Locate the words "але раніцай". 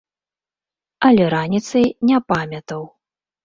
1.11-1.87